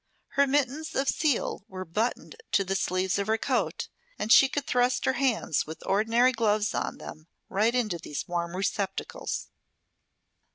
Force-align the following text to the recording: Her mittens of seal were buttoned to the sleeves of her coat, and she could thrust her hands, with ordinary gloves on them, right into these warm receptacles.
Her 0.29 0.47
mittens 0.47 0.95
of 0.95 1.07
seal 1.07 1.63
were 1.67 1.85
buttoned 1.85 2.35
to 2.53 2.63
the 2.63 2.73
sleeves 2.75 3.19
of 3.19 3.27
her 3.27 3.37
coat, 3.37 3.87
and 4.17 4.31
she 4.31 4.49
could 4.49 4.65
thrust 4.65 5.05
her 5.05 5.13
hands, 5.13 5.67
with 5.67 5.83
ordinary 5.85 6.31
gloves 6.31 6.73
on 6.73 6.97
them, 6.97 7.27
right 7.49 7.75
into 7.75 7.99
these 7.99 8.27
warm 8.27 8.55
receptacles. 8.55 9.49